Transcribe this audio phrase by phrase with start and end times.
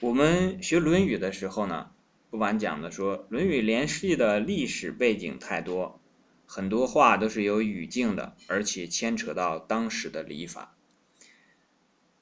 [0.00, 1.92] 我们学《论语》的时候呢，
[2.28, 6.00] 不管讲的说，《论语》联系的历史背景太多，
[6.46, 10.76] 很多话都是有语境的，而且牵扯到当时的礼法。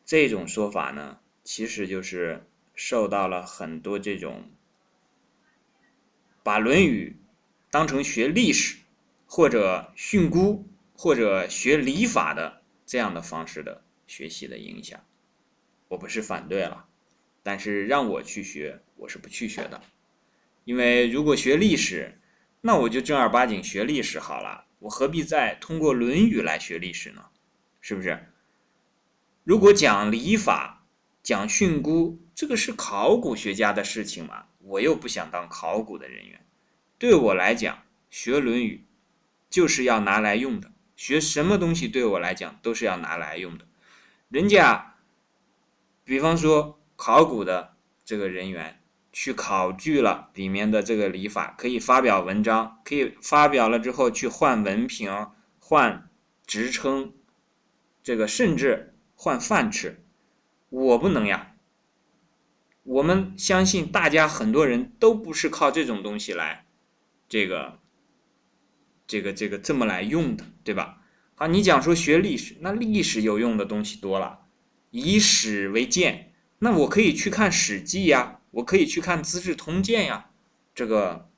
[0.04, 2.44] 这种说法呢，其实就是
[2.74, 4.50] 受到了很多这种
[6.42, 7.16] 把《论语》
[7.70, 8.76] 当成学历史
[9.26, 10.62] 或者训诂
[10.94, 15.02] 或者学礼法的这样的方式的学习的影响。
[15.88, 16.86] 我不是反对了，
[17.42, 19.82] 但是让我去学，我是不去学的。
[20.64, 22.20] 因为如果学历史，
[22.60, 27.26] 那我就正儿八经学历史好了，我何必再通过《论语》来学历史呢？
[27.80, 28.26] 是不是？
[29.42, 30.86] 如果讲礼法、
[31.22, 34.46] 讲训诂，这个是考古学家的事情嘛？
[34.60, 36.46] 我又不想当考古的人员。
[36.96, 38.86] 对我来讲，学《论语》
[39.50, 40.70] 就是要拿来用的。
[40.94, 43.66] 学什么东西对我来讲都是要拿来用的。
[44.28, 44.94] 人家，
[46.04, 47.74] 比方说考古的
[48.04, 48.80] 这个人员
[49.12, 55.26] 去考据了里面的这个礼法，可以发表文章，可以发表了之后去换文凭、
[55.58, 56.08] 换
[56.46, 57.12] 职称，
[58.04, 58.94] 这个甚至。
[59.16, 60.04] 换饭吃，
[60.68, 61.54] 我不能呀。
[62.84, 66.66] 我们相信大家很多人都不是靠这种东西来，
[67.28, 67.80] 这个，
[69.08, 71.02] 这个这个这么来用的，对吧？
[71.34, 74.46] 好，你讲说学历史，那历史有用的东西多了，
[74.90, 76.31] 以史为鉴，
[76.64, 80.30] 那我可以去看《史记》呀，我可以去看《资治通鉴》呀，
[80.76, 81.28] 这个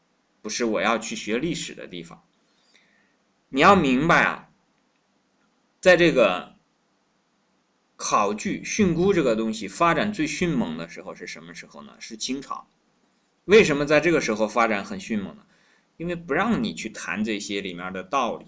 [0.43, 2.23] 不是我要去学历史的地方。
[3.49, 4.51] 你要明白啊，
[5.81, 6.53] 在这个。
[7.97, 11.95] 考据训诂这个东西发展最迅猛的时候是什么时候呢？
[12.01, 12.67] 是清朝。
[13.45, 15.47] 为什么在这个时候发展很迅猛呢？
[15.97, 18.47] 因为不让你去谈这些里面的道理，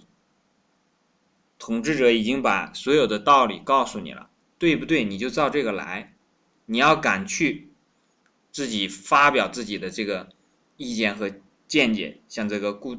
[1.58, 5.04] 统治者已经把所有的道理告诉你了，对不对？
[5.04, 6.15] 你就照这个来。
[6.66, 7.70] 你要敢去
[8.52, 10.28] 自己发表自己的这个
[10.76, 11.30] 意见和
[11.66, 12.98] 见解，像这个顾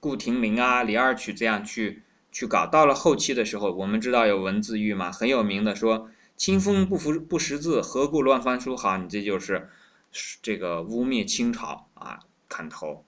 [0.00, 2.02] 顾廷明啊、李二曲这样去。
[2.32, 6.08] 去搞到了后期的时候，我们知道有文字狱嘛，很有名的说
[6.38, 8.76] “清风不服不识字，何故乱翻书”。
[8.78, 9.68] 好，你这就是
[10.40, 13.04] 这个污蔑清朝啊，砍头。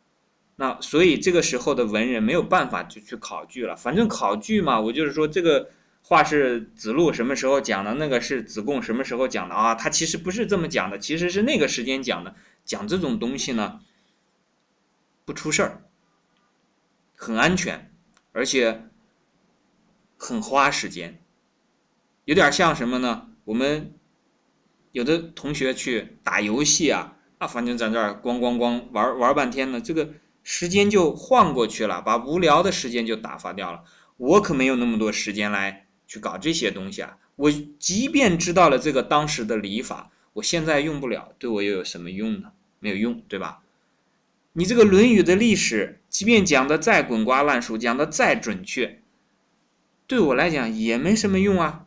[0.57, 5.71] 那所以这个时候的文人没有办法就去考据了，反正考据嘛，我就是说这个
[6.03, 9.75] 话是子路什么时候讲的，那个是子贡什么时候讲的啊？
[9.75, 12.35] 他其实不是这么讲的，其实是那个时间讲的。
[12.65, 13.81] 讲这种东西呢，
[15.25, 15.83] 不出事儿，
[17.17, 17.91] 很安全，
[18.33, 18.89] 而且。
[20.25, 21.21] 很花时间，
[22.27, 23.27] 有点像什么呢？
[23.43, 23.93] 我们
[24.93, 30.11] 有的同学去打游戏啊，啊，反正在这儿咣咣咣玩玩半天呢，这个
[30.45, 33.83] 时间就晃过去了，把无聊的时间就打发掉了。
[34.17, 37.17] 我可没有那么多时间来去搞这些东西啊！
[37.37, 42.53] 我即便知道了这个当时的礼法，我现在用不了，对我又有什么用呢？
[42.81, 43.63] 没有用，对吧？
[44.53, 49.01] 你这个《论语》的历史，即便讲的再滚瓜烂熟，讲的再准确。
[50.07, 51.87] 对我来讲也没什么用啊，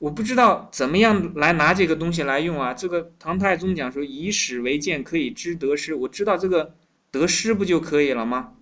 [0.00, 2.74] 我不知道怎么样来拿这个东西来用啊。
[2.74, 6.74] 这个唐太宗讲说以史为鉴可以知得失，我知道这个
[7.10, 8.56] 得失不就可以了吗？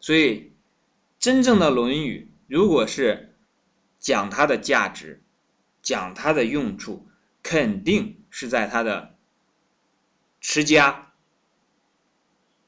[0.00, 0.52] 所以，
[1.18, 3.34] 真正的《论语》如果是
[3.98, 5.22] 讲它的价值，
[5.82, 7.06] 讲它的用处，
[7.42, 9.16] 肯定是在它的
[10.40, 11.12] 持家，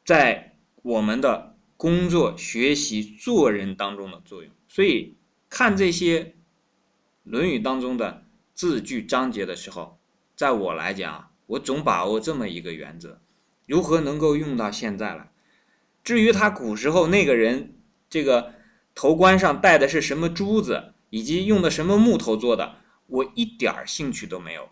[0.04, 1.54] 在我们的。
[1.78, 5.14] 工作、学习、做人当中的作用，所以
[5.50, 6.24] 看这些
[7.22, 9.98] 《论语》当中的字句章节的时候，
[10.34, 13.20] 在我来讲，我总把握这么一个原则：
[13.66, 15.30] 如何能够用到现在来？
[16.02, 17.74] 至于他古时候那个人
[18.08, 18.54] 这个
[18.96, 22.74] 头冠上戴的是什么珠子，以及用的什么木头做的，
[23.06, 24.68] 我一点儿兴趣都没有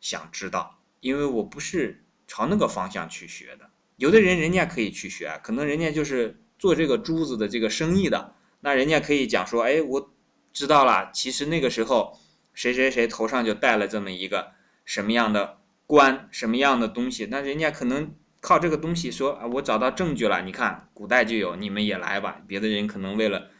[0.00, 3.70] 想知道，因为我不是朝那个方向去学的。
[3.94, 6.40] 有的人人家可以去学，可能人家就是。
[6.58, 10.10] 做这个珠子的这个生意的，那人家可以讲说，哎，我
[10.54, 12.18] 知道了，其实那个时候
[12.54, 14.52] 谁谁谁头上就戴了这么一个
[14.82, 22.40] 什么样的冠，什么样的东西，那人家可能靠这个东西说啊，我找到证据了，你看古代就有，你们也来吧。
[22.46, 23.50] 别的人可能为了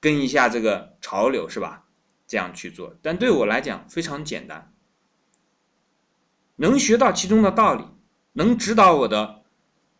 [0.00, 1.86] 跟一下这个潮流是吧，
[2.26, 4.72] 这样去做，但对我来讲非常简单，
[6.56, 7.84] 能学到其中的道理，
[8.32, 9.42] 能指导我的。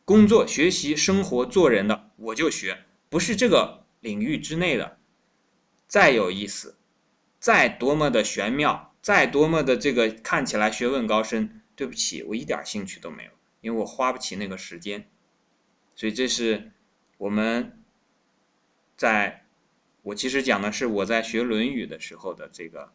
[0.04, 2.76] 工作、学习、生活、做人的，我就学；
[3.08, 5.00] 不是这个领域之内的，
[5.88, 6.78] 再有意思，
[7.40, 15.10] 再多么的玄妙，再多么的这个看起来学问高深，对不起，我一点兴趣都没有，因为我花不起那个时间。
[15.96, 16.70] 所以这是
[17.18, 17.82] 我们
[18.96, 19.45] 在，
[20.06, 22.92] 我其实讲的是我在学《论语》的时候的这个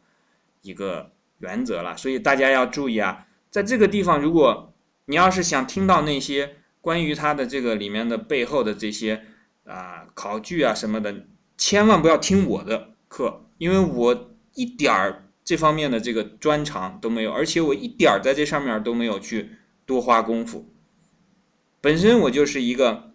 [0.62, 1.98] 一个原则了。
[1.98, 4.74] 所以大家要注意啊，在这个地方，如果
[5.06, 9.26] 你要是想听到那些关于它的这个里面的背后的这些
[9.66, 11.26] 啊考据啊什么的，
[11.58, 19.50] 千万不要听我的课，因为我一点儿这方面的这个专长都没有，而且我一点儿在这上面都没有去
[19.86, 20.66] 多花功夫。
[21.82, 23.12] 本身我就是一个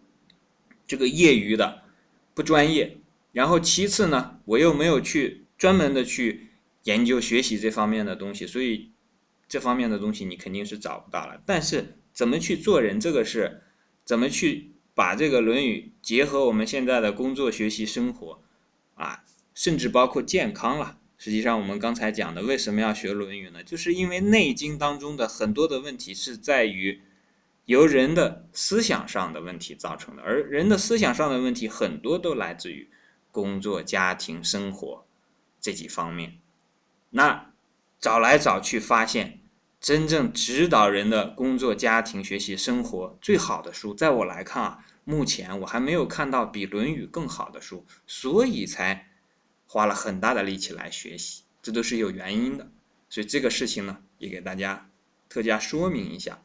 [0.87, 1.81] 这个业余的，
[2.35, 2.99] 不专业。
[3.37, 6.49] 然后其次呢，我又没有去专门的去
[6.85, 8.93] 研究学习这方面的东西，所以
[9.47, 11.39] 这方面的东西你肯定是找不到了。
[11.45, 13.61] 但是怎么去做人，这个是
[14.07, 18.41] 怎么去把这个《论语》结合我们现在的工作、学习、生活
[18.95, 19.23] 啊，
[19.55, 20.99] 甚至包括健康了。
[21.19, 23.63] 实际上我们刚才讲的，为什么要学《论语》呢？
[23.63, 27.03] 就是因为《内经》当中的很多的问题是在于
[27.67, 32.89] 由人的思想上的问题造成的，而人的思想上的问题很多都来自于。
[33.37, 35.05] 工作、家庭、生活
[35.61, 36.39] 这几方面，
[37.11, 37.53] 那
[38.01, 39.41] 找来找去发现，
[39.79, 49.11] 真正指导人的工作、家庭、学习、生活最好的书，在我来看啊，目前我还没有看到比《论语》更好的书，所以才
[49.67, 52.71] 花了很大的力气来学习，这都是有原因的。
[53.11, 54.89] 所以这个事情呢，也给大家
[55.29, 56.41] 特加说明一下。